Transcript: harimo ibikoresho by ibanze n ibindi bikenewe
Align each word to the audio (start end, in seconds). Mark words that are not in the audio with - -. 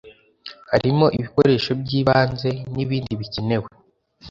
harimo 0.71 1.05
ibikoresho 1.15 1.71
by 1.81 1.89
ibanze 1.99 2.49
n 2.73 2.75
ibindi 2.83 3.11
bikenewe 3.21 3.69